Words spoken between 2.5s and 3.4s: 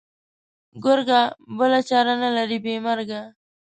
بې مرگه.